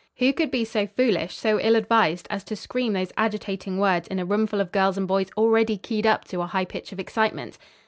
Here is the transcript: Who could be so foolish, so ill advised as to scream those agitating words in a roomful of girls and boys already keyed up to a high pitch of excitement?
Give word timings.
Who 0.17 0.33
could 0.33 0.49
be 0.49 0.65
so 0.65 0.87
foolish, 0.87 1.37
so 1.37 1.59
ill 1.59 1.75
advised 1.75 2.25
as 2.31 2.43
to 2.45 2.55
scream 2.55 2.93
those 2.93 3.13
agitating 3.17 3.77
words 3.77 4.07
in 4.07 4.17
a 4.17 4.25
roomful 4.25 4.59
of 4.59 4.71
girls 4.71 4.97
and 4.97 5.07
boys 5.07 5.27
already 5.37 5.77
keyed 5.77 6.07
up 6.07 6.25
to 6.29 6.41
a 6.41 6.47
high 6.47 6.65
pitch 6.65 6.91
of 6.91 6.99
excitement? 6.99 7.59